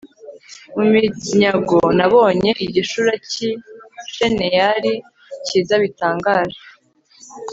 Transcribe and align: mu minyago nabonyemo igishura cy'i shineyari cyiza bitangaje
mu 0.75 0.83
minyago 0.91 1.79
nabonyemo 1.97 2.61
igishura 2.67 3.13
cy'i 3.29 3.49
shineyari 4.13 4.93
cyiza 5.45 5.75
bitangaje 5.83 6.61